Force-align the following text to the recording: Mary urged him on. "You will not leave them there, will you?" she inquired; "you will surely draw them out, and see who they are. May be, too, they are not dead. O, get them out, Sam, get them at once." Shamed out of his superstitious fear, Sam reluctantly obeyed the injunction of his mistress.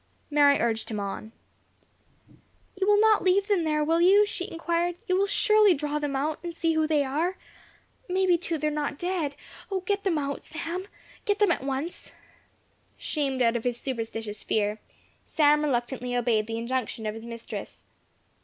Mary 0.31 0.59
urged 0.59 0.89
him 0.89 0.99
on. 0.99 1.31
"You 2.75 2.87
will 2.87 2.99
not 2.99 3.23
leave 3.23 3.47
them 3.47 3.63
there, 3.65 3.83
will 3.83 4.01
you?" 4.01 4.25
she 4.25 4.49
inquired; 4.49 4.95
"you 5.05 5.15
will 5.15 5.27
surely 5.27 5.75
draw 5.75 5.99
them 5.99 6.15
out, 6.15 6.39
and 6.43 6.55
see 6.55 6.73
who 6.73 6.87
they 6.87 7.03
are. 7.03 7.37
May 8.09 8.25
be, 8.25 8.35
too, 8.35 8.57
they 8.57 8.65
are 8.65 8.71
not 8.71 8.97
dead. 8.97 9.35
O, 9.69 9.81
get 9.81 10.03
them 10.03 10.17
out, 10.17 10.43
Sam, 10.43 10.87
get 11.25 11.37
them 11.37 11.51
at 11.51 11.61
once." 11.61 12.11
Shamed 12.97 13.43
out 13.43 13.55
of 13.55 13.63
his 13.63 13.79
superstitious 13.79 14.41
fear, 14.41 14.79
Sam 15.23 15.63
reluctantly 15.63 16.15
obeyed 16.15 16.47
the 16.47 16.57
injunction 16.57 17.05
of 17.05 17.13
his 17.13 17.23
mistress. 17.25 17.85